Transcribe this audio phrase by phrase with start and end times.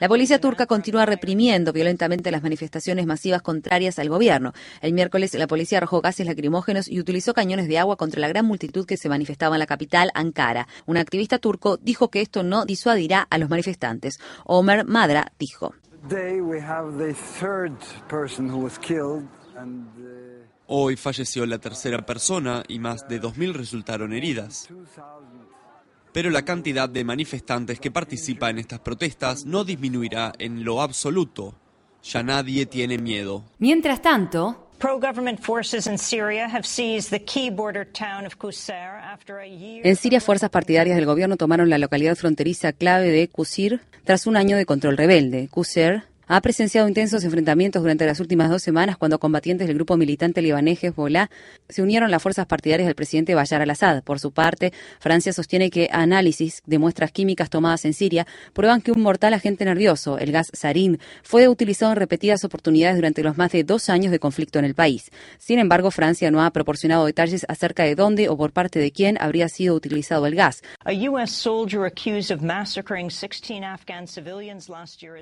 [0.00, 4.52] La policía turca continúa reprimiendo violentamente las manifestaciones masivas contrarias al gobierno.
[4.82, 8.44] El miércoles la policía arrojó gases lacrimógenos y utilizó cañones de agua contra la gran
[8.44, 10.68] multitud que se manifestaba en la capital, Ankara.
[10.86, 14.18] Un activista turco dijo que esto no disuadirá a los manifestantes.
[14.44, 15.74] Omer Madra dijo.
[20.70, 24.68] Hoy falleció la tercera persona y más de 2.000 resultaron heridas.
[26.12, 31.54] Pero la cantidad de manifestantes que participa en estas protestas no disminuirá en lo absoluto.
[32.02, 33.44] Ya nadie tiene miedo.
[33.58, 34.68] Mientras tanto,
[35.86, 35.98] en
[39.96, 44.58] Siria, fuerzas partidarias del gobierno tomaron la localidad fronteriza clave de Qusir tras un año
[44.58, 45.48] de control rebelde.
[45.48, 50.42] Qusir ha presenciado intensos enfrentamientos durante las últimas dos semanas cuando combatientes del grupo militante
[50.42, 51.30] libanés Hezbollah
[51.70, 54.02] se unieron a las fuerzas partidarias del presidente Bashar al-Assad.
[54.04, 58.92] Por su parte, Francia sostiene que análisis de muestras químicas tomadas en Siria prueban que
[58.92, 63.50] un mortal agente nervioso, el gas sarin, fue utilizado en repetidas oportunidades durante los más
[63.52, 65.10] de dos años de conflicto en el país.
[65.38, 69.16] Sin embargo, Francia no ha proporcionado detalles acerca de dónde o por parte de quién
[69.18, 70.62] habría sido utilizado el gas.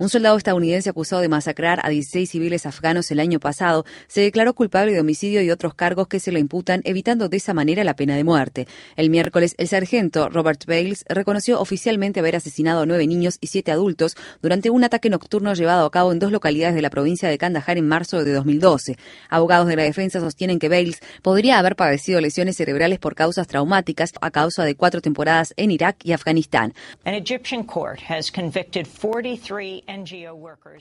[0.00, 4.54] Un soldado estadounidense acusado de masacrar a 16 civiles afganos el año pasado, se declaró
[4.54, 7.96] culpable de homicidio y otros cargos que se le imputan, evitando de esa manera la
[7.96, 8.66] pena de muerte.
[8.96, 13.72] El miércoles, el sargento Robert Bales reconoció oficialmente haber asesinado a nueve niños y siete
[13.72, 17.36] adultos durante un ataque nocturno llevado a cabo en dos localidades de la provincia de
[17.36, 18.96] Kandahar en marzo de 2012.
[19.28, 24.14] Abogados de la defensa sostienen que Bales podría haber padecido lesiones cerebrales por causas traumáticas
[24.22, 26.72] a causa de cuatro temporadas en Irak y Afganistán.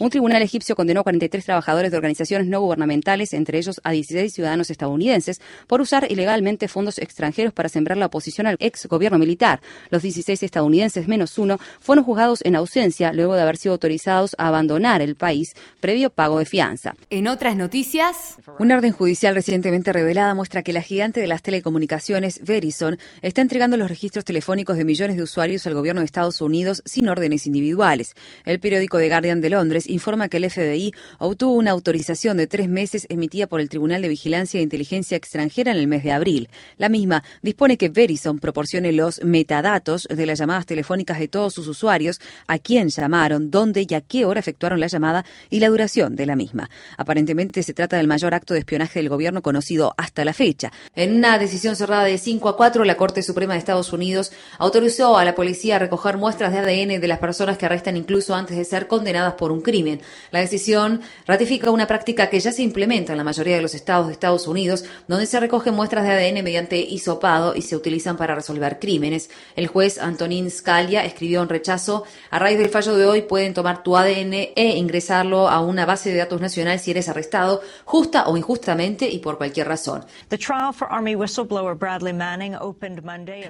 [0.05, 4.31] Un tribunal egipcio condenó a 43 trabajadores de organizaciones no gubernamentales, entre ellos a 16
[4.31, 9.61] ciudadanos estadounidenses, por usar ilegalmente fondos extranjeros para sembrar la oposición al ex gobierno militar.
[9.89, 14.49] Los 16 estadounidenses menos uno fueron juzgados en ausencia luego de haber sido autorizados a
[14.49, 16.93] abandonar el país previo pago de fianza.
[17.09, 22.41] En otras noticias, una orden judicial recientemente revelada muestra que la gigante de las telecomunicaciones
[22.43, 26.83] Verizon está entregando los registros telefónicos de millones de usuarios al gobierno de Estados Unidos
[26.85, 28.13] sin órdenes individuales.
[28.45, 32.69] El periódico The Guardian de Londres informa que el FBI obtuvo una autorización de tres
[32.69, 36.49] meses emitida por el Tribunal de Vigilancia e Inteligencia Extranjera en el mes de abril.
[36.77, 41.67] La misma dispone que Verizon proporcione los metadatos de las llamadas telefónicas de todos sus
[41.67, 46.15] usuarios, a quién llamaron, dónde y a qué hora efectuaron la llamada y la duración
[46.15, 46.69] de la misma.
[46.97, 50.71] Aparentemente se trata del mayor acto de espionaje del gobierno conocido hasta la fecha.
[50.95, 55.17] En una decisión cerrada de 5 a 4, la Corte Suprema de Estados Unidos autorizó
[55.17, 58.57] a la policía a recoger muestras de ADN de las personas que arrestan incluso antes
[58.57, 59.84] de ser condenadas por un crimen.
[60.31, 64.07] La decisión ratifica una práctica que ya se implementa en la mayoría de los estados
[64.07, 68.35] de Estados Unidos, donde se recogen muestras de ADN mediante hisopado y se utilizan para
[68.35, 69.29] resolver crímenes.
[69.55, 73.83] El juez Antonín Scalia escribió en rechazo, a raíz del fallo de hoy pueden tomar
[73.83, 78.37] tu ADN e ingresarlo a una base de datos nacional si eres arrestado, justa o
[78.37, 80.05] injustamente y por cualquier razón.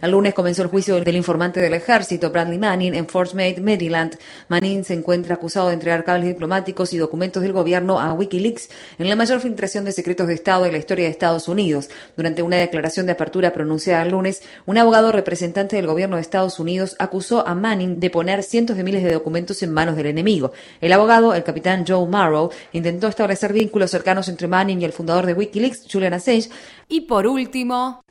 [0.01, 4.18] El lunes comenzó el juicio del informante del ejército, Bradley Manning, en Fort Meade, Maryland.
[4.50, 9.09] Manning se encuentra acusado de entregar cables diplomáticos y documentos del gobierno a Wikileaks en
[9.09, 11.89] la mayor filtración de secretos de Estado en la historia de Estados Unidos.
[12.15, 16.57] Durante una declaración de apertura pronunciada el lunes, un abogado representante del gobierno de Estados
[16.57, 20.53] Unidos acusó a Manning de poner cientos de miles de documentos en manos del enemigo.
[20.79, 25.25] El abogado, el capitán Joe Morrow, intentó establecer vínculos cercanos entre Manning y el fundador
[25.25, 26.49] de Wikileaks, Julian Assange.
[26.87, 28.05] Y por último,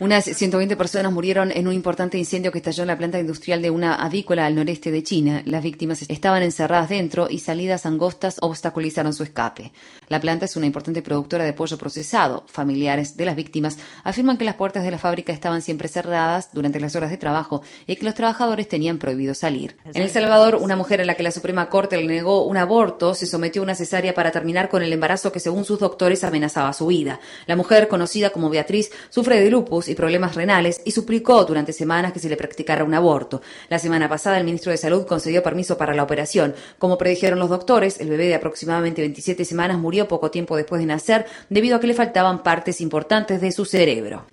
[0.00, 3.70] unas 120 personas murieron en un importante incendio que estalló en la planta industrial de
[3.70, 5.42] una avícola al noreste de China.
[5.44, 9.72] Las víctimas estaban encerradas dentro y salidas angostas obstaculizaron su escape.
[10.06, 12.44] La planta es una importante productora de pollo procesado.
[12.46, 16.78] Familiares de las víctimas afirman que las puertas de la fábrica estaban siempre cerradas durante
[16.78, 19.76] las horas de trabajo y que los trabajadores tenían prohibido salir.
[19.92, 23.14] En El Salvador, una mujer a la que la Suprema Corte le negó un aborto
[23.14, 26.72] se sometió a una cesárea para terminar con el embarazo que según sus doctores amenazaba
[26.72, 27.18] su vida.
[27.46, 32.12] La mujer, conocida como Beatriz, sufre de lupus y problemas renales y suplicó durante semanas
[32.12, 33.42] que se le practicara un aborto.
[33.68, 36.54] La semana semana pasada el ministro de Salud concedió permiso para la operación.
[36.78, 40.86] Como predijeron los doctores, el bebé de aproximadamente 27 semanas murió poco tiempo después de
[40.86, 44.26] nacer debido a que le faltaban partes importantes de su cerebro.